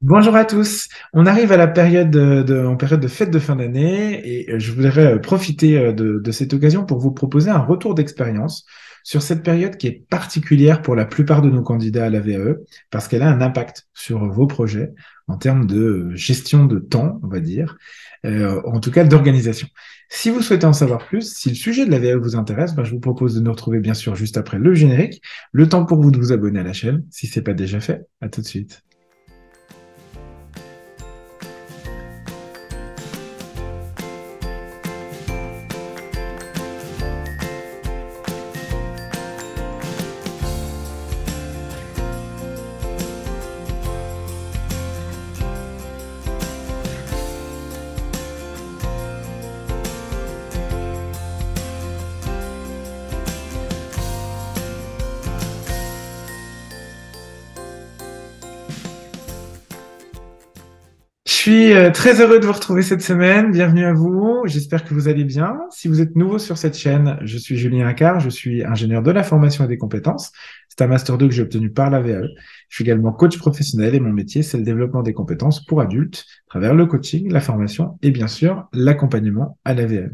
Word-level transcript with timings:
Bonjour 0.00 0.36
à 0.36 0.44
tous. 0.44 0.88
On 1.12 1.26
arrive 1.26 1.50
à 1.50 1.56
la 1.56 1.66
période 1.66 2.10
de, 2.10 2.64
en 2.64 2.76
période 2.76 3.00
de 3.00 3.08
fête 3.08 3.32
de 3.32 3.38
fin 3.40 3.56
d'année 3.56 4.20
et 4.24 4.60
je 4.60 4.70
voudrais 4.70 5.14
euh, 5.14 5.18
profiter 5.18 5.76
euh, 5.76 5.92
de, 5.92 6.30
cette 6.30 6.54
occasion 6.54 6.86
pour 6.86 7.00
vous 7.00 7.10
proposer 7.10 7.50
un 7.50 7.58
retour 7.58 7.96
d'expérience 7.96 8.64
sur 9.02 9.22
cette 9.22 9.42
période 9.42 9.76
qui 9.76 9.88
est 9.88 10.06
particulière 10.08 10.82
pour 10.82 10.94
la 10.94 11.04
plupart 11.04 11.42
de 11.42 11.50
nos 11.50 11.62
candidats 11.62 12.06
à 12.06 12.10
la 12.10 12.20
VAE 12.20 12.58
parce 12.92 13.08
qu'elle 13.08 13.22
a 13.22 13.28
un 13.28 13.40
impact 13.40 13.88
sur 13.92 14.24
vos 14.30 14.46
projets 14.46 14.92
en 15.26 15.36
termes 15.36 15.66
de 15.66 16.12
gestion 16.14 16.66
de 16.66 16.78
temps, 16.78 17.18
on 17.24 17.26
va 17.28 17.40
dire, 17.40 17.76
euh, 18.24 18.62
en 18.66 18.78
tout 18.78 18.92
cas 18.92 19.02
d'organisation. 19.02 19.66
Si 20.08 20.30
vous 20.30 20.42
souhaitez 20.42 20.66
en 20.66 20.72
savoir 20.72 21.04
plus, 21.04 21.34
si 21.34 21.48
le 21.48 21.56
sujet 21.56 21.84
de 21.84 21.90
la 21.90 21.98
VAE 21.98 22.18
vous 22.18 22.36
intéresse, 22.36 22.72
ben 22.76 22.84
je 22.84 22.92
vous 22.92 23.00
propose 23.00 23.34
de 23.34 23.40
nous 23.40 23.50
retrouver 23.50 23.80
bien 23.80 23.94
sûr 23.94 24.14
juste 24.14 24.36
après 24.36 24.60
le 24.60 24.74
générique. 24.74 25.20
Le 25.50 25.68
temps 25.68 25.84
pour 25.84 26.00
vous 26.00 26.12
de 26.12 26.18
vous 26.18 26.30
abonner 26.30 26.60
à 26.60 26.64
la 26.64 26.72
chaîne 26.72 27.04
si 27.10 27.26
c'est 27.26 27.42
pas 27.42 27.52
déjà 27.52 27.80
fait. 27.80 28.06
À 28.20 28.28
tout 28.28 28.42
de 28.42 28.46
suite. 28.46 28.84
Suis 61.48 61.72
euh, 61.72 61.90
très 61.90 62.20
heureux 62.20 62.40
de 62.40 62.44
vous 62.44 62.52
retrouver 62.52 62.82
cette 62.82 63.00
semaine. 63.00 63.52
Bienvenue 63.52 63.86
à 63.86 63.94
vous. 63.94 64.42
J'espère 64.44 64.84
que 64.84 64.92
vous 64.92 65.08
allez 65.08 65.24
bien. 65.24 65.58
Si 65.70 65.88
vous 65.88 66.02
êtes 66.02 66.14
nouveau 66.14 66.38
sur 66.38 66.58
cette 66.58 66.76
chaîne, 66.76 67.16
je 67.22 67.38
suis 67.38 67.56
Julien 67.56 67.86
Accard. 67.86 68.20
Je 68.20 68.28
suis 68.28 68.62
ingénieur 68.66 69.02
de 69.02 69.10
la 69.10 69.22
formation 69.22 69.64
et 69.64 69.66
des 69.66 69.78
compétences. 69.78 70.30
C'est 70.68 70.82
un 70.84 70.88
master 70.88 71.16
2 71.16 71.26
que 71.28 71.32
j'ai 71.32 71.40
obtenu 71.40 71.70
par 71.70 71.88
la 71.88 72.02
VAE. 72.02 72.26
Je 72.68 72.74
suis 72.74 72.84
également 72.84 73.12
coach 73.12 73.38
professionnel 73.38 73.94
et 73.94 74.00
mon 74.00 74.12
métier, 74.12 74.42
c'est 74.42 74.58
le 74.58 74.62
développement 74.62 75.02
des 75.02 75.14
compétences 75.14 75.64
pour 75.64 75.80
adultes 75.80 76.26
à 76.48 76.50
travers 76.50 76.74
le 76.74 76.84
coaching, 76.84 77.32
la 77.32 77.40
formation 77.40 77.98
et 78.02 78.10
bien 78.10 78.28
sûr 78.28 78.68
l'accompagnement 78.74 79.56
à 79.64 79.72
la 79.72 79.86
VAE. 79.86 80.10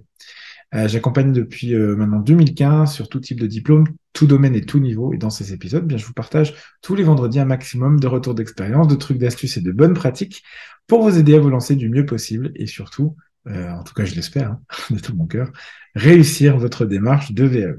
Euh, 0.74 0.88
j'accompagne 0.88 1.32
depuis 1.32 1.74
euh, 1.74 1.94
maintenant 1.94 2.18
2015 2.18 2.92
sur 2.92 3.08
tout 3.08 3.20
type 3.20 3.38
de 3.38 3.46
diplôme, 3.46 3.86
tout 4.12 4.26
domaine 4.26 4.54
et 4.54 4.62
tout 4.62 4.80
niveau. 4.80 5.12
Et 5.12 5.18
dans 5.18 5.30
ces 5.30 5.52
épisodes, 5.52 5.86
bien, 5.86 5.96
je 5.96 6.04
vous 6.04 6.12
partage 6.12 6.54
tous 6.82 6.96
les 6.96 7.04
vendredis 7.04 7.38
un 7.38 7.44
maximum 7.44 8.00
de 8.00 8.06
retours 8.08 8.34
d'expérience, 8.34 8.88
de 8.88 8.96
trucs, 8.96 9.18
d'astuces 9.18 9.56
et 9.56 9.60
de 9.60 9.70
bonnes 9.70 9.94
pratiques 9.94 10.42
pour 10.86 11.02
vous 11.02 11.16
aider 11.16 11.36
à 11.36 11.38
vous 11.38 11.50
lancer 11.50 11.76
du 11.76 11.88
mieux 11.88 12.04
possible 12.04 12.50
et 12.56 12.66
surtout, 12.66 13.16
euh, 13.46 13.70
en 13.70 13.84
tout 13.84 13.94
cas 13.94 14.04
je 14.04 14.14
l'espère, 14.16 14.50
hein, 14.50 14.60
de 14.90 14.98
tout 14.98 15.14
mon 15.14 15.26
cœur, 15.26 15.52
réussir 15.94 16.58
votre 16.58 16.86
démarche 16.86 17.32
de 17.32 17.44
VAE. 17.44 17.76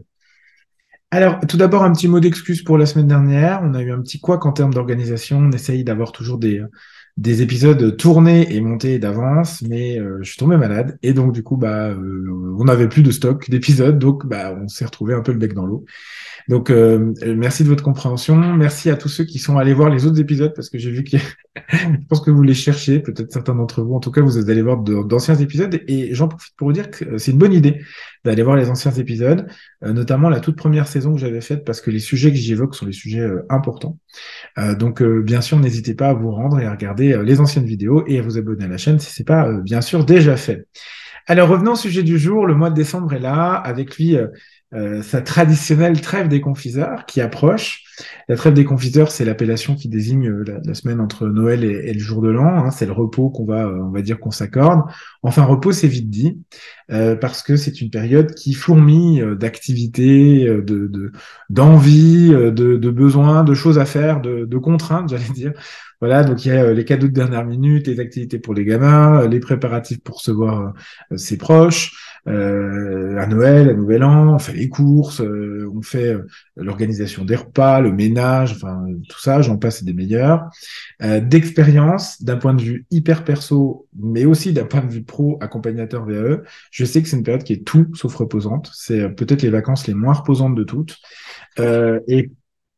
Alors, 1.12 1.40
tout 1.48 1.58
d'abord, 1.58 1.84
un 1.84 1.92
petit 1.94 2.08
mot 2.08 2.20
d'excuse 2.20 2.64
pour 2.64 2.78
la 2.78 2.86
semaine 2.86 3.08
dernière. 3.08 3.62
On 3.64 3.74
a 3.74 3.82
eu 3.82 3.92
un 3.92 4.02
petit 4.02 4.20
couac 4.20 4.46
en 4.46 4.52
termes 4.52 4.74
d'organisation. 4.74 5.38
On 5.38 5.52
essaye 5.52 5.84
d'avoir 5.84 6.12
toujours 6.12 6.38
des, 6.38 6.62
des 7.18 7.42
épisodes 7.42 7.96
tournés 7.96 8.54
et 8.54 8.60
montés 8.60 9.00
d'avance, 9.00 9.62
mais 9.62 9.98
euh, 9.98 10.18
je 10.22 10.30
suis 10.30 10.38
tombé 10.38 10.58
malade 10.58 10.98
et 11.02 11.14
donc 11.14 11.32
du 11.32 11.44
coup 11.44 11.56
bah 11.56 11.88
euh, 11.88 12.56
on 12.60 12.66
n'avait 12.66 12.90
plus 12.90 13.04
de 13.04 13.12
stock 13.12 13.50
d'épisodes, 13.50 13.98
donc 13.98 14.26
bah 14.26 14.54
on 14.62 14.68
s'est 14.68 14.84
retrouvé 14.84 15.14
un 15.14 15.22
peu 15.22 15.32
le 15.32 15.38
bec 15.38 15.54
dans 15.54 15.66
l'eau. 15.66 15.86
Donc 16.50 16.70
euh, 16.70 17.14
merci 17.38 17.64
de 17.64 17.70
votre 17.70 17.84
compréhension, 17.84 18.36
merci 18.36 18.90
à 18.90 18.98
tous 18.98 19.08
ceux 19.08 19.24
qui 19.24 19.40
sont 19.40 19.58
allés 19.58 19.74
voir 19.74 19.90
les 19.90 20.06
autres 20.06 20.20
épisodes 20.20 20.54
parce 20.54 20.70
que 20.70 20.78
j'ai 20.78 20.92
vu 20.92 21.06
que 21.06 21.18
je 21.72 22.06
pense 22.10 22.20
que 22.20 22.32
vous 22.32 22.44
les 22.44 22.54
cherchez, 22.54 23.00
peut-être 23.00 23.32
certains 23.32 23.56
d'entre 23.56 23.82
vous. 23.82 23.96
En 23.96 24.02
tout 24.02 24.12
cas, 24.12 24.22
vous 24.22 24.38
allez 24.50 24.62
voir 24.62 24.78
d'anciens 24.78 25.36
épisodes 25.36 25.82
et 25.88 26.14
j'en 26.14 26.28
profite 26.28 26.54
pour 26.58 26.68
vous 26.68 26.74
dire 26.74 26.92
que 26.92 27.18
c'est 27.18 27.32
une 27.32 27.38
bonne 27.38 27.54
idée 27.54 27.82
d'aller 28.26 28.44
voir 28.44 28.58
les 28.58 28.70
anciens 28.70 28.92
épisodes, 28.92 29.48
notamment 29.82 30.30
la 30.30 30.40
toute 30.40 30.56
première 30.56 30.88
saison 30.88 31.14
que 31.14 31.20
j'avais 31.20 31.42
faite 31.42 31.64
parce 31.64 31.80
que 31.80 31.92
les 31.92 32.00
sujets 32.00 32.32
que 32.32 32.38
j'y 32.38 32.52
évoque 32.52 32.76
sont 32.76 32.86
des 32.86 32.92
sujets 32.92 33.28
importants. 33.50 33.98
donc 34.78 35.02
bien 35.02 35.42
sûr, 35.42 35.60
n'hésitez 35.60 35.94
pas 35.94 36.10
à 36.10 36.14
vous 36.14 36.32
rendre 36.32 36.60
et 36.60 36.66
à 36.66 36.72
regarder 36.72 37.05
euh, 37.14 37.24
les 37.24 37.40
anciennes 37.40 37.66
vidéos 37.66 38.04
et 38.08 38.20
à 38.20 38.22
vous 38.22 38.38
abonner 38.38 38.66
à 38.66 38.68
la 38.68 38.78
chaîne 38.78 39.00
si 39.00 39.12
c'est 39.12 39.24
pas 39.24 39.48
euh, 39.48 39.62
bien 39.62 39.82
sûr 39.82 40.06
déjà 40.06 40.36
fait. 40.38 40.66
Alors 41.28 41.50
revenons 41.50 41.74
au 41.74 41.76
sujet 41.76 42.04
du 42.04 42.20
jour. 42.20 42.46
Le 42.46 42.56
mois 42.56 42.70
de 42.70 42.76
décembre 42.76 43.14
est 43.14 43.20
là, 43.20 43.54
avec 43.54 43.98
lui 43.98 44.16
euh, 44.74 45.02
sa 45.02 45.22
traditionnelle 45.22 46.02
trêve 46.02 46.28
des 46.28 46.42
confiseurs 46.42 47.06
qui 47.06 47.22
approche. 47.22 47.84
La 48.28 48.36
trêve 48.36 48.54
des 48.54 48.66
confiseurs, 48.66 49.12
c'est 49.12 49.24
l'appellation 49.24 49.76
qui 49.76 49.88
désigne 49.88 50.30
la, 50.30 50.74
semaine 50.74 51.00
entre 51.00 51.28
Noël 51.28 51.64
et, 51.64 51.94
le 51.94 52.00
jour 52.00 52.22
de 52.22 52.30
l'an. 52.30 52.66
Hein. 52.66 52.72
c'est 52.72 52.86
le 52.86 52.92
repos 52.92 53.30
qu'on 53.30 53.46
va, 53.46 53.70
on 53.70 53.92
va 53.92 54.02
dire 54.02 54.20
qu'on 54.20 54.32
s'accorde. 54.32 54.82
Enfin, 55.24 55.44
repos, 55.44 55.72
c'est 55.72 55.88
vite 55.88 56.10
dit, 56.10 56.42
parce 56.90 57.42
que 57.42 57.56
c'est 57.56 57.80
une 57.80 57.90
période 57.90 58.34
qui 58.34 58.54
fourmille 58.54 59.26
d'activités, 59.40 60.46
de 60.46 61.12
d'envie, 61.50 62.30
de, 62.30 62.50
de, 62.50 62.90
besoins, 62.90 63.46
de 63.46 63.54
choses 63.54 63.80
à 63.80 63.86
faire, 63.86 64.20
de, 64.20 64.44
de 64.44 64.58
contraintes, 64.58 65.10
j'allais 65.12 65.34
dire, 65.34 65.54
voilà, 66.02 66.24
donc 66.24 66.46
il 66.46 66.50
y 66.50 66.52
a 66.52 66.64
euh, 66.64 66.74
les 66.74 66.84
cadeaux 66.86 67.08
de 67.08 67.14
dernière 67.14 67.46
minute, 67.46 67.88
les 67.88 68.00
activités 68.00 68.38
pour 68.38 68.54
les 68.54 68.66
gamins, 68.66 69.22
euh, 69.22 69.28
les 69.28 69.40
préparatifs 69.40 70.02
pour 70.02 70.18
recevoir 70.18 70.74
euh, 71.12 71.18
ses 71.18 71.38
proches, 71.38 72.15
euh, 72.28 73.18
à 73.18 73.28
Noël, 73.28 73.70
à 73.70 73.74
Nouvel 73.74 74.04
An, 74.04 74.36
on 74.36 74.40
fait 74.40 74.54
les 74.54 74.70
courses, 74.70 75.22
on 75.22 75.82
fait 75.82 76.16
l'organisation 76.56 77.24
des 77.24 77.36
repas, 77.36 77.82
le 77.82 77.92
ménage, 77.92 78.54
enfin 78.54 78.86
tout 79.10 79.20
ça, 79.20 79.42
j'en 79.42 79.58
passe 79.58 79.84
des 79.84 79.94
meilleurs. 79.94 80.50
D'expérience, 81.02 82.22
d'un 82.22 82.38
point 82.38 82.54
de 82.54 82.62
vue 82.62 82.86
hyper 82.92 83.24
perso, 83.24 83.88
mais 83.98 84.26
aussi 84.26 84.54
d'un 84.54 84.66
point 84.66 84.82
de 84.82 84.92
vue 84.92 85.04
pro, 85.04 85.38
accompagnateur 85.42 86.06
VAE, 86.06 86.42
je 86.72 86.86
sais 86.86 87.02
que 87.02 87.08
c'est 87.08 87.18
une 87.18 87.24
période 87.24 87.44
qui 87.44 87.54
est 87.54 87.66
tout 87.66 87.88
sauf 87.94 88.16
reposante. 88.16 88.72
C'est 88.74 89.10
peut-être 89.10 89.42
les 89.42 89.50
vacances 89.50 89.88
les 89.88 89.94
moins 89.94 90.14
reposantes 90.14 90.56
de 90.56 90.64
toutes. 90.64 90.98
et 91.60 92.32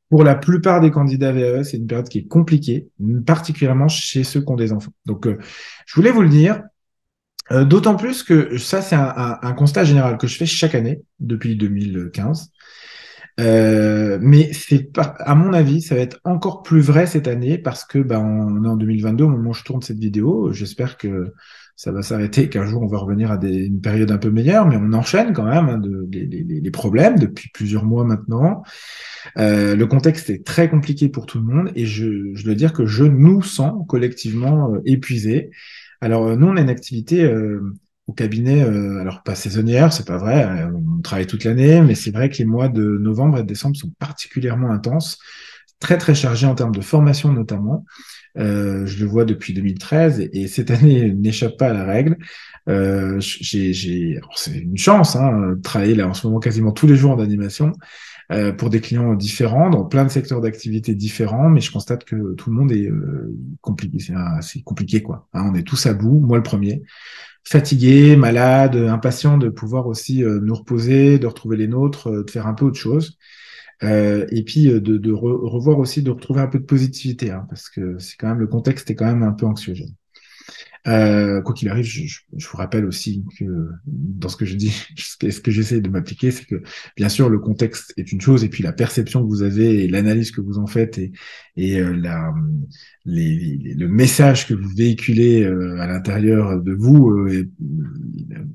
pour 0.09 0.23
la 0.23 0.35
plupart 0.35 0.79
des 0.79 0.91
candidats 0.91 1.31
VAE, 1.31 1.63
c'est 1.63 1.77
une 1.77 1.87
période 1.87 2.07
qui 2.07 2.19
est 2.19 2.27
compliquée, 2.27 2.87
particulièrement 3.25 3.87
chez 3.87 4.23
ceux 4.23 4.41
qui 4.41 4.49
ont 4.51 4.55
des 4.55 4.71
enfants. 4.71 4.93
Donc, 5.05 5.27
euh, 5.27 5.37
je 5.85 5.95
voulais 5.95 6.11
vous 6.11 6.21
le 6.21 6.29
dire, 6.29 6.61
euh, 7.51 7.65
d'autant 7.65 7.95
plus 7.95 8.23
que 8.23 8.57
ça, 8.57 8.81
c'est 8.81 8.95
un, 8.95 9.53
constat 9.53 9.83
général 9.83 10.17
que 10.17 10.27
je 10.27 10.37
fais 10.37 10.45
chaque 10.45 10.75
année 10.75 11.01
depuis 11.19 11.55
2015. 11.55 12.51
Euh, 13.39 14.17
mais 14.19 14.51
c'est 14.51 14.89
à 14.97 15.35
mon 15.35 15.53
avis, 15.53 15.81
ça 15.81 15.93
va 15.93 16.01
être 16.01 16.19
encore 16.23 16.63
plus 16.63 16.81
vrai 16.81 17.05
cette 17.05 17.27
année 17.27 17.59
parce 17.59 17.85
que 17.85 17.99
ben, 17.99 18.19
on 18.19 18.63
est 18.63 18.67
en 18.67 18.75
2022 18.75 19.25
au 19.25 19.29
moment 19.29 19.51
où 19.51 19.53
je 19.53 19.63
tourne 19.63 19.81
cette 19.81 19.99
vidéo. 19.99 20.51
J'espère 20.51 20.97
que 20.97 21.33
ça 21.75 21.91
va 21.91 22.01
s'arrêter, 22.01 22.49
qu'un 22.49 22.65
jour 22.65 22.81
on 22.81 22.87
va 22.87 22.97
revenir 22.97 23.31
à 23.31 23.37
une 23.43 23.79
période 23.79 24.09
un 24.09 24.17
peu 24.17 24.31
meilleure, 24.31 24.67
mais 24.67 24.77
on 24.77 24.91
enchaîne 24.93 25.33
quand 25.33 25.45
même 25.45 25.69
hein, 25.69 25.79
les, 26.11 26.71
problèmes 26.71 27.19
depuis 27.19 27.49
plusieurs 27.53 27.85
mois 27.85 28.03
maintenant. 28.03 28.63
Euh, 29.37 29.75
le 29.75 29.85
contexte 29.85 30.31
est 30.31 30.43
très 30.43 30.69
compliqué 30.69 31.07
pour 31.07 31.27
tout 31.27 31.37
le 31.37 31.45
monde 31.45 31.71
et 31.75 31.85
je, 31.85 32.33
je 32.33 32.43
dois 32.43 32.55
dire 32.55 32.73
que 32.73 32.87
je 32.87 33.03
nous 33.03 33.43
sens 33.43 33.85
collectivement 33.87 34.73
épuisés. 34.85 35.51
Alors 36.01 36.27
euh, 36.27 36.35
nous, 36.35 36.47
on 36.47 36.57
a 36.57 36.61
une 36.61 36.69
activité 36.69 37.23
euh, 37.23 37.73
au 38.07 38.13
cabinet, 38.13 38.61
alors 38.61 39.21
pas 39.23 39.35
saisonnière, 39.35 39.91
c'est 39.91 40.07
pas 40.07 40.17
vrai, 40.17 40.65
on 40.73 41.01
travaille 41.01 41.27
toute 41.27 41.43
l'année, 41.43 41.81
mais 41.81 41.93
c'est 41.93 42.11
vrai 42.11 42.29
que 42.29 42.37
les 42.37 42.45
mois 42.45 42.69
de 42.69 42.81
novembre 42.81 43.39
et 43.39 43.43
décembre 43.43 43.75
sont 43.75 43.91
particulièrement 43.99 44.71
intenses, 44.71 45.19
très 45.81 45.97
très 45.97 46.15
chargés 46.15 46.47
en 46.47 46.55
termes 46.55 46.73
de 46.73 46.79
formation 46.79 47.33
notamment. 47.33 47.83
Euh, 48.37 48.85
je 48.85 48.99
le 48.99 49.09
vois 49.09 49.25
depuis 49.25 49.53
2013 49.53 50.29
et, 50.31 50.47
cette 50.47 50.71
année 50.71 51.11
n'échappe 51.11 51.57
pas 51.57 51.69
à 51.69 51.73
la 51.73 51.85
règle. 51.85 52.17
Euh, 52.69 53.17
j'ai, 53.19 54.19
c'est 54.35 54.57
une 54.57 54.77
chance 54.77 55.15
hein, 55.15 55.53
de 55.55 55.61
travailler 55.61 55.95
là 55.95 56.07
en 56.07 56.13
ce 56.13 56.27
moment 56.27 56.39
quasiment 56.39 56.71
tous 56.71 56.87
les 56.87 56.95
jours 56.95 57.11
en 57.11 57.19
animation 57.19 57.71
euh, 58.31 58.51
pour 58.51 58.69
des 58.69 58.81
clients 58.81 59.13
différents 59.13 59.69
dans 59.69 59.85
plein 59.85 60.03
de 60.03 60.09
secteurs 60.09 60.41
d'activité 60.41 60.95
différents, 60.95 61.49
mais 61.49 61.61
je 61.61 61.71
constate 61.71 62.03
que 62.03 62.33
tout 62.33 62.49
le 62.49 62.55
monde 62.55 62.71
est 62.71 62.89
euh, 62.89 63.33
compliqué. 63.61 63.97
C'est 64.41 64.61
compliqué 64.63 65.01
quoi. 65.01 65.27
Hein, 65.33 65.50
on 65.51 65.56
est 65.56 65.63
tous 65.63 65.85
à 65.85 65.94
bout, 65.94 66.19
moi 66.19 66.38
le 66.38 66.44
premier 66.44 66.83
fatigué, 67.44 68.18
malade, 68.18 68.75
impatient 68.75 69.38
de 69.38 69.47
pouvoir 69.47 69.88
aussi 69.88 70.24
euh, 70.24 70.39
nous 70.41 70.53
reposer, 70.53 71.18
de 71.18 71.27
retrouver 71.27 71.56
les 71.56 71.68
nôtres, 71.68 72.12
de 72.12 72.29
faire 72.29 72.45
un 72.45 72.53
peu 72.53 72.65
autre 72.65 72.77
chose. 72.77 73.18
Euh, 73.83 74.25
et 74.31 74.44
puis 74.44 74.69
euh, 74.69 74.81
de, 74.81 74.97
de 74.97 75.12
revoir 75.12 75.77
aussi, 75.79 76.01
de 76.01 76.09
retrouver 76.09 76.41
un 76.41 76.47
peu 76.47 76.59
de 76.59 76.65
positivité, 76.65 77.31
hein, 77.31 77.45
parce 77.47 77.69
que 77.69 77.97
c'est 78.00 78.15
quand 78.18 78.27
même 78.27 78.39
le 78.39 78.47
contexte 78.47 78.89
est 78.89 78.95
quand 78.95 79.06
même 79.06 79.24
un 79.24 79.31
peu 79.33 79.45
anxiogène. 79.45 79.94
Euh, 80.88 81.42
quoi 81.42 81.54
qu'il 81.54 81.68
arrive, 81.68 81.86
je, 81.86 82.06
je, 82.06 82.48
vous 82.48 82.57
rappelle 82.57 82.86
aussi 82.86 83.25
que 83.38 83.44
dans 83.86 84.30
ce 84.30 84.38
que 84.38 84.45
je 84.45 84.56
dis, 84.56 84.72
ce 84.95 85.42
que 85.42 85.51
j'essaie 85.51 85.81
de 85.81 85.89
m'appliquer, 85.89 86.31
c'est 86.31 86.45
que 86.45 86.62
bien 86.95 87.10
sûr 87.10 87.30
le 87.30 87.39
contexte 87.39 87.94
est 87.98 88.12
une 88.12 88.22
chose, 88.22 88.44
et 88.45 88.50
puis 88.50 88.63
la 88.63 88.72
perception 88.72 89.22
que 89.22 89.28
vous 89.28 89.44
avez 89.44 89.84
et 89.84 89.88
l'analyse 89.89 90.31
que 90.31 90.39
vous 90.39 90.60
en 90.60 90.68
faites 90.68 90.98
et, 90.98 91.12
et 91.57 91.81
euh, 91.81 91.94
la, 91.94 92.34
les, 93.06 93.75
le 93.75 93.88
message 93.89 94.48
que 94.48 94.54
vous 94.54 94.69
véhiculez 94.69 95.44
euh, 95.44 95.78
à 95.80 95.88
l'intérieur 95.88 96.62
de 96.62 96.74
vous, 96.74 97.10
euh, 97.10 97.50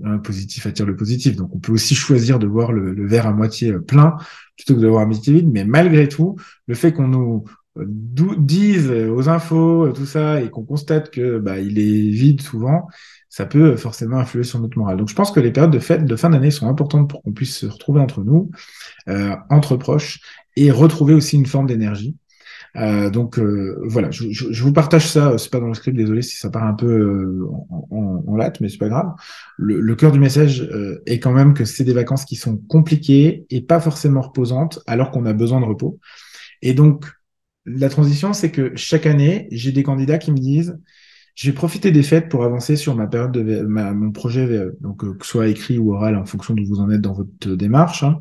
un 0.05 0.19
positif 0.19 0.67
attire 0.67 0.87
le 0.87 0.96
positif. 0.96 1.37
Donc 1.37 1.55
on 1.55 1.58
peut 1.58 1.73
aussi 1.73 1.94
choisir 1.94 2.38
de 2.38 2.46
voir 2.46 2.73
le, 2.73 2.94
le 2.94 3.06
verre 3.06 3.26
à 3.26 3.32
moitié 3.32 3.75
plein 3.87 4.17
plutôt 4.56 4.75
que 4.75 4.81
de 4.81 4.88
voir 4.88 5.02
à 5.02 5.06
moitié 5.06 5.34
vide, 5.34 5.50
mais 5.52 5.64
malgré 5.64 6.08
tout, 6.08 6.37
le 6.67 6.75
fait 6.75 6.93
qu'on 6.93 7.08
nous 7.08 7.44
disent 7.76 8.90
aux 8.90 9.28
infos 9.28 9.90
tout 9.92 10.06
ça 10.06 10.42
et 10.42 10.50
qu'on 10.50 10.64
constate 10.64 11.10
que 11.10 11.38
bah, 11.38 11.58
il 11.58 11.78
est 11.78 12.10
vide 12.10 12.42
souvent, 12.42 12.86
ça 13.28 13.46
peut 13.46 13.76
forcément 13.76 14.19
influer 14.19 14.44
sur 14.44 14.60
notre 14.60 14.78
morale. 14.78 14.98
Donc 14.98 15.08
je 15.08 15.14
pense 15.14 15.30
que 15.30 15.40
les 15.40 15.50
périodes 15.50 15.70
de 15.70 15.78
fête 15.78 16.04
de 16.04 16.16
fin 16.16 16.30
d'année 16.30 16.50
sont 16.50 16.69
importantes 16.69 17.08
pour 17.08 17.22
qu'on 17.22 17.32
puisse 17.32 17.56
se 17.56 17.66
retrouver 17.66 18.00
entre 18.00 18.22
nous, 18.22 18.50
euh, 19.08 19.34
entre 19.48 19.76
proches, 19.76 20.20
et 20.56 20.70
retrouver 20.70 21.14
aussi 21.14 21.36
une 21.36 21.46
forme 21.46 21.66
d'énergie. 21.66 22.14
Euh, 22.76 23.10
donc 23.10 23.38
euh, 23.38 23.78
voilà, 23.84 24.10
je, 24.10 24.30
je, 24.30 24.62
vous 24.62 24.72
partage 24.72 25.06
ça. 25.06 25.36
C'est 25.38 25.50
pas 25.50 25.60
dans 25.60 25.69
le 25.69 25.74
script, 25.74 25.96
désolé 25.96 26.22
si 26.22 26.36
ça 26.36 26.50
part 26.50 26.64
un 26.64 26.72
peu 26.72 26.86
euh, 26.86 27.46
en, 27.70 27.86
en, 27.90 28.24
en, 28.26 28.36
latte, 28.36 28.60
mais 28.60 28.69
c'est 28.69 28.78
pas 28.78 28.88
grave. 28.88 29.12
Le, 29.58 29.80
le 29.80 29.94
cœur 29.94 30.12
du 30.12 30.19
message 30.19 30.62
euh, 30.62 31.02
est 31.06 31.19
quand 31.19 31.32
même 31.32 31.54
que 31.54 31.64
c'est 31.64 31.84
des 31.84 31.92
vacances 31.92 32.24
qui 32.24 32.36
sont 32.36 32.56
compliquées 32.56 33.46
et 33.50 33.60
pas 33.60 33.80
forcément 33.80 34.22
reposantes, 34.22 34.80
alors 34.86 35.10
qu'on 35.10 35.26
a 35.26 35.32
besoin 35.32 35.60
de 35.60 35.66
repos. 35.66 35.98
Et 36.62 36.74
donc 36.74 37.06
la 37.64 37.88
transition, 37.88 38.32
c'est 38.32 38.50
que 38.50 38.72
chaque 38.76 39.06
année, 39.06 39.48
j'ai 39.50 39.72
des 39.72 39.82
candidats 39.82 40.18
qui 40.18 40.32
me 40.32 40.38
disent 40.38 40.78
je 41.34 41.48
vais 41.48 41.54
profiter 41.54 41.92
des 41.92 42.02
fêtes 42.02 42.28
pour 42.28 42.44
avancer 42.44 42.76
sur 42.76 42.94
ma 42.94 43.06
période 43.06 43.32
de 43.32 43.62
ma, 43.62 43.92
mon 43.92 44.12
projet 44.12 44.44
VE, 44.46 44.76
donc 44.80 45.00
que 45.18 45.24
ce 45.24 45.30
soit 45.30 45.48
écrit 45.48 45.78
ou 45.78 45.94
oral 45.94 46.16
en 46.16 46.26
fonction 46.26 46.54
de 46.54 46.60
où 46.60 46.66
vous 46.66 46.80
en 46.80 46.90
êtes 46.90 47.00
dans 47.00 47.14
votre 47.14 47.54
démarche. 47.54 48.02
Hein. 48.02 48.20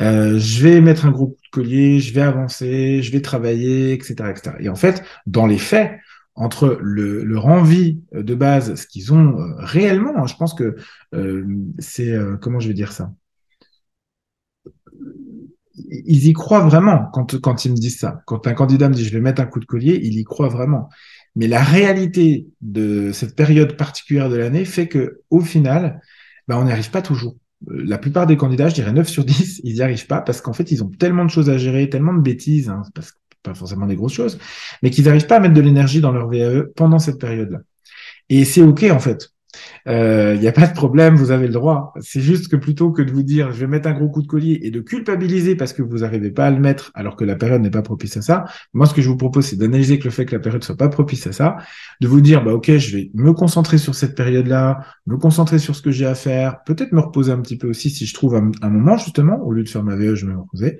Euh, 0.00 0.38
je 0.38 0.62
vais 0.62 0.80
mettre 0.80 1.06
un 1.06 1.10
gros 1.10 1.28
de 1.28 1.50
collier, 1.50 1.98
je 2.00 2.12
vais 2.12 2.20
avancer, 2.20 3.02
je 3.02 3.10
vais 3.10 3.22
travailler, 3.22 3.92
etc., 3.92 4.14
etc. 4.30 4.56
Et 4.60 4.68
en 4.68 4.74
fait, 4.74 5.02
dans 5.26 5.46
les 5.46 5.58
faits, 5.58 5.98
entre 6.34 6.78
le, 6.80 7.24
leur 7.24 7.46
envie 7.46 8.00
de 8.12 8.34
base, 8.34 8.74
ce 8.74 8.86
qu'ils 8.86 9.12
ont 9.12 9.38
euh, 9.38 9.54
réellement, 9.58 10.16
hein, 10.16 10.26
je 10.26 10.34
pense 10.34 10.54
que 10.54 10.76
euh, 11.14 11.46
c'est 11.78 12.14
comment 12.40 12.58
je 12.58 12.68
vais 12.68 12.74
dire 12.74 12.92
ça? 12.92 13.12
Ils 15.74 16.26
y 16.26 16.32
croient 16.32 16.60
vraiment 16.60 17.06
quand, 17.12 17.40
quand 17.40 17.64
ils 17.64 17.72
me 17.72 17.76
disent 17.76 17.98
ça. 17.98 18.22
Quand 18.26 18.46
un 18.46 18.54
candidat 18.54 18.88
me 18.88 18.94
dit 18.94 19.04
je 19.04 19.12
vais 19.12 19.20
mettre 19.20 19.40
un 19.40 19.46
coup 19.46 19.60
de 19.60 19.64
collier, 19.64 20.00
il 20.02 20.18
y 20.18 20.24
croit 20.24 20.48
vraiment. 20.48 20.88
Mais 21.34 21.48
la 21.48 21.62
réalité 21.62 22.46
de 22.60 23.10
cette 23.12 23.34
période 23.34 23.76
particulière 23.76 24.28
de 24.28 24.36
l'année 24.36 24.64
fait 24.64 24.88
que 24.88 25.20
au 25.30 25.40
final, 25.40 26.00
ben, 26.48 26.58
on 26.58 26.64
n'y 26.64 26.72
arrive 26.72 26.90
pas 26.90 27.02
toujours. 27.02 27.36
Euh, 27.70 27.82
la 27.86 27.98
plupart 27.98 28.26
des 28.26 28.36
candidats, 28.36 28.68
je 28.68 28.74
dirais 28.74 28.92
9 28.92 29.08
sur 29.08 29.24
10, 29.24 29.60
ils 29.64 29.74
n'y 29.74 29.82
arrivent 29.82 30.06
pas 30.06 30.20
parce 30.20 30.40
qu'en 30.40 30.52
fait, 30.52 30.70
ils 30.70 30.82
ont 30.84 30.88
tellement 30.88 31.24
de 31.24 31.30
choses 31.30 31.48
à 31.50 31.56
gérer, 31.58 31.88
tellement 31.88 32.14
de 32.14 32.20
bêtises, 32.20 32.68
hein, 32.68 32.82
pas 33.42 33.54
forcément 33.54 33.86
des 33.86 33.96
grosses 33.96 34.12
choses, 34.12 34.38
mais 34.82 34.90
qu'ils 34.90 35.04
n'arrivent 35.04 35.26
pas 35.26 35.36
à 35.36 35.40
mettre 35.40 35.54
de 35.54 35.60
l'énergie 35.60 36.00
dans 36.00 36.12
leur 36.12 36.28
VAE 36.28 36.64
pendant 36.76 36.98
cette 36.98 37.18
période-là. 37.18 37.58
Et 38.28 38.44
c'est 38.44 38.62
OK, 38.62 38.84
en 38.84 39.00
fait. 39.00 39.31
Il 39.86 39.92
euh, 39.92 40.36
n'y 40.36 40.46
a 40.46 40.52
pas 40.52 40.66
de 40.66 40.74
problème, 40.74 41.16
vous 41.16 41.30
avez 41.30 41.46
le 41.46 41.52
droit. 41.52 41.92
C'est 42.00 42.20
juste 42.20 42.48
que 42.48 42.56
plutôt 42.56 42.90
que 42.90 43.02
de 43.02 43.10
vous 43.12 43.22
dire 43.22 43.52
je 43.52 43.60
vais 43.60 43.66
mettre 43.66 43.88
un 43.88 43.92
gros 43.92 44.08
coup 44.08 44.22
de 44.22 44.26
collier 44.26 44.60
et 44.62 44.70
de 44.70 44.80
culpabiliser 44.80 45.56
parce 45.56 45.72
que 45.72 45.82
vous 45.82 45.98
n'arrivez 45.98 46.30
pas 46.30 46.46
à 46.46 46.50
le 46.50 46.58
mettre 46.58 46.90
alors 46.94 47.16
que 47.16 47.24
la 47.24 47.36
période 47.36 47.60
n'est 47.62 47.70
pas 47.70 47.82
propice 47.82 48.16
à 48.16 48.22
ça, 48.22 48.44
moi 48.72 48.86
ce 48.86 48.94
que 48.94 49.02
je 49.02 49.08
vous 49.08 49.16
propose 49.16 49.46
c'est 49.46 49.56
d'analyser 49.56 49.98
que 49.98 50.04
le 50.04 50.10
fait 50.10 50.24
que 50.24 50.34
la 50.34 50.40
période 50.40 50.64
soit 50.64 50.76
pas 50.76 50.88
propice 50.88 51.26
à 51.26 51.32
ça, 51.32 51.56
de 52.00 52.08
vous 52.08 52.20
dire 52.20 52.44
bah 52.44 52.54
ok 52.54 52.76
je 52.76 52.96
vais 52.96 53.10
me 53.14 53.32
concentrer 53.32 53.78
sur 53.78 53.94
cette 53.94 54.14
période-là, 54.14 54.80
me 55.06 55.16
concentrer 55.16 55.58
sur 55.58 55.76
ce 55.76 55.82
que 55.82 55.90
j'ai 55.90 56.06
à 56.06 56.14
faire, 56.14 56.62
peut-être 56.64 56.92
me 56.92 57.00
reposer 57.00 57.32
un 57.32 57.40
petit 57.40 57.58
peu 57.58 57.68
aussi 57.68 57.90
si 57.90 58.06
je 58.06 58.14
trouve 58.14 58.36
un, 58.36 58.50
un 58.62 58.70
moment 58.70 58.96
justement 58.96 59.42
au 59.42 59.52
lieu 59.52 59.64
de 59.64 59.68
faire 59.68 59.82
ma 59.82 59.96
VE 59.96 60.14
je 60.14 60.26
vais 60.26 60.32
me 60.32 60.38
reposer. 60.38 60.78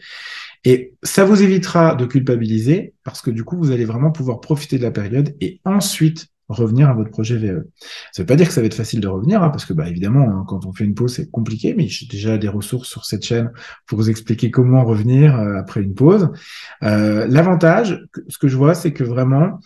Et 0.65 0.95
ça 1.03 1.25
vous 1.25 1.43
évitera 1.43 1.95
de 1.95 2.07
culpabiliser 2.07 2.95
parce 3.05 3.21
que 3.21 3.31
du 3.31 3.45
coup, 3.45 3.57
vous 3.57 3.73
allez 3.73 3.85
vraiment 3.85 4.13
pouvoir 4.13 4.41
profiter 4.41 4.79
de 4.79 4.83
la 4.83 4.91
période 4.93 5.35
et 5.41 5.61
ensuite 5.65 6.29
revenir 6.52 6.88
à 6.88 6.94
votre 6.94 7.10
projet 7.10 7.37
VE. 7.37 7.69
Ça 8.12 8.22
veut 8.22 8.26
pas 8.26 8.37
dire 8.37 8.46
que 8.46 8.52
ça 8.52 8.60
va 8.60 8.66
être 8.66 8.75
facile 8.75 9.00
de 9.00 9.08
revenir, 9.08 9.43
hein, 9.43 9.50
parce 9.50 9.64
que 9.64 9.72
bah 9.72 9.88
évidemment, 9.88 10.28
hein, 10.28 10.44
quand 10.46 10.66
on 10.66 10.72
fait 10.72 10.84
une 10.84 10.94
pause, 10.94 11.14
c'est 11.14 11.31
compliqué, 11.31 11.75
mais 11.75 11.88
j'ai 11.88 12.06
déjà 12.06 12.38
des 12.38 12.49
ressources 12.49 12.88
sur 12.88 13.04
cette 13.04 13.25
chaîne 13.25 13.50
pour 13.87 13.99
vous 13.99 14.10
expliquer 14.10 14.50
comment 14.50 14.84
revenir 14.84 15.38
euh, 15.38 15.56
après 15.56 15.82
une 15.82 15.94
pause. 15.94 16.31
Euh, 16.82 17.26
L'avantage, 17.28 18.06
ce 18.28 18.38
que 18.38 18.49
je 18.49 18.56
vois, 18.56 18.75
c'est 18.75 18.93
que 18.93 19.04
vraiment 19.04 19.60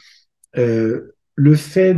euh, 0.57 1.15
le 1.35 1.55
fait 1.55 1.97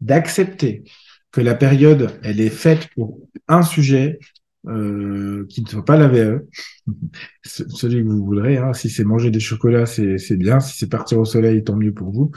d'accepter 0.00 0.84
que 1.32 1.40
la 1.40 1.54
période, 1.54 2.10
elle 2.22 2.40
est 2.40 2.50
faite 2.50 2.88
pour 2.94 3.20
un 3.48 3.62
sujet, 3.62 4.18
qui 4.64 5.62
ne 5.62 5.68
soit 5.68 5.84
pas 5.84 5.96
la 5.96 6.08
VE, 6.08 6.48
celui 7.44 8.02
que 8.02 8.08
vous 8.08 8.24
voudrez. 8.24 8.56
Hein. 8.56 8.72
Si 8.72 8.90
c'est 8.90 9.04
manger 9.04 9.30
des 9.30 9.38
chocolats, 9.38 9.86
c'est 9.86 10.36
bien. 10.36 10.58
Si 10.58 10.76
c'est 10.76 10.88
partir 10.88 11.20
au 11.20 11.24
soleil, 11.24 11.62
tant 11.62 11.76
mieux 11.76 11.92
pour 11.92 12.10
vous. 12.10 12.32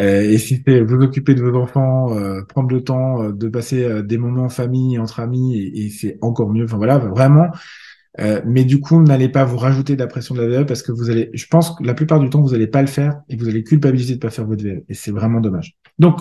Euh, 0.00 0.22
et 0.22 0.38
si 0.38 0.62
c'est 0.66 0.80
vous 0.80 1.02
occuper 1.02 1.34
de 1.34 1.42
vos 1.42 1.56
enfants, 1.58 2.16
euh, 2.16 2.42
prendre 2.42 2.70
le 2.70 2.82
temps 2.82 3.22
euh, 3.22 3.32
de 3.32 3.48
passer 3.48 4.02
des 4.02 4.18
moments 4.18 4.44
en 4.44 4.48
famille, 4.48 4.98
entre 4.98 5.20
amis, 5.20 5.56
et, 5.58 5.90
c'est 5.90 6.18
encore 6.20 6.50
mieux. 6.50 6.64
Enfin 6.64 6.76
voilà, 6.76 6.98
vraiment. 6.98 7.48
mais 8.44 8.64
du 8.64 8.80
coup, 8.80 9.02
n'allez 9.02 9.28
pas 9.28 9.44
vous 9.44 9.58
rajouter 9.58 9.96
de 9.96 10.00
la 10.00 10.06
pression 10.06 10.34
de 10.34 10.42
la 10.42 10.62
VE 10.62 10.66
parce 10.66 10.82
que 10.82 10.92
vous 10.92 11.10
allez, 11.10 11.30
je 11.34 11.46
pense 11.46 11.72
que 11.72 11.84
la 11.84 11.94
plupart 11.94 12.20
du 12.20 12.30
temps, 12.30 12.40
vous 12.42 12.52
n'allez 12.52 12.66
pas 12.66 12.80
le 12.80 12.88
faire 12.88 13.20
et 13.28 13.36
vous 13.36 13.48
allez 13.48 13.64
culpabiliser 13.64 14.14
de 14.14 14.20
pas 14.20 14.30
faire 14.30 14.46
votre 14.46 14.64
VE. 14.64 14.84
Et 14.88 14.94
c'est 14.94 15.10
vraiment 15.10 15.40
dommage. 15.40 15.76
Donc, 15.98 16.20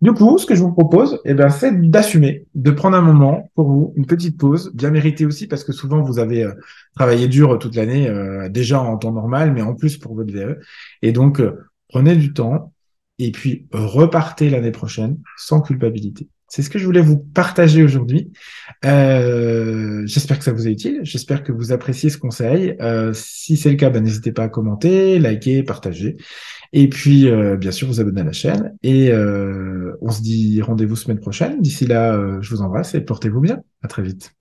du 0.00 0.12
coup, 0.12 0.38
ce 0.38 0.46
que 0.46 0.54
je 0.54 0.62
vous 0.62 0.72
propose, 0.72 1.20
eh 1.24 1.34
ben, 1.34 1.48
c'est 1.48 1.72
d'assumer, 1.90 2.46
de 2.54 2.70
prendre 2.70 2.96
un 2.96 3.00
moment 3.00 3.50
pour 3.54 3.68
vous, 3.68 3.92
une 3.96 4.06
petite 4.06 4.38
pause, 4.38 4.70
bien 4.74 4.90
méritée 4.90 5.24
aussi, 5.24 5.46
parce 5.46 5.64
que 5.64 5.72
souvent 5.72 6.02
vous 6.02 6.18
avez 6.18 6.46
travaillé 6.94 7.26
dur 7.26 7.58
toute 7.58 7.74
l'année, 7.74 8.10
déjà 8.50 8.80
en 8.82 8.98
temps 8.98 9.12
normal, 9.12 9.52
mais 9.54 9.62
en 9.62 9.74
plus 9.74 9.96
pour 9.96 10.14
votre 10.14 10.32
VE. 10.32 10.58
Et 11.00 11.12
donc, 11.12 11.40
prenez 11.88 12.16
du 12.16 12.32
temps, 12.34 12.73
et 13.18 13.32
puis 13.32 13.66
repartez 13.72 14.50
l'année 14.50 14.72
prochaine 14.72 15.18
sans 15.36 15.60
culpabilité. 15.60 16.28
C'est 16.54 16.62
ce 16.62 16.70
que 16.70 16.78
je 16.78 16.84
voulais 16.84 17.00
vous 17.00 17.18
partager 17.18 17.82
aujourd'hui. 17.82 18.30
Euh, 18.84 20.02
j'espère 20.06 20.38
que 20.38 20.44
ça 20.44 20.52
vous 20.52 20.68
est 20.68 20.70
utile. 20.70 21.00
J'espère 21.02 21.42
que 21.42 21.50
vous 21.50 21.72
appréciez 21.72 22.10
ce 22.10 22.18
conseil. 22.18 22.76
Euh, 22.80 23.12
si 23.12 23.56
c'est 23.56 23.70
le 23.70 23.76
cas, 23.76 23.90
ben, 23.90 24.04
n'hésitez 24.04 24.30
pas 24.30 24.44
à 24.44 24.48
commenter, 24.48 25.18
liker, 25.18 25.64
partager. 25.64 26.16
Et 26.72 26.88
puis, 26.88 27.28
euh, 27.28 27.56
bien 27.56 27.72
sûr, 27.72 27.88
vous 27.88 28.00
abonner 28.00 28.20
à 28.20 28.24
la 28.24 28.32
chaîne. 28.32 28.76
Et 28.84 29.12
on 29.12 30.10
se 30.10 30.22
dit 30.22 30.62
rendez-vous 30.62 30.94
semaine 30.94 31.18
prochaine. 31.18 31.60
D'ici 31.60 31.86
là, 31.86 32.40
je 32.40 32.50
vous 32.50 32.62
embrasse 32.62 32.94
et 32.94 33.00
portez-vous 33.00 33.40
bien. 33.40 33.60
À 33.82 33.88
très 33.88 34.02
vite. 34.02 34.32